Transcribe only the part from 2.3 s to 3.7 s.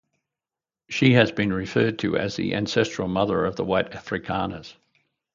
the ancestral mother of the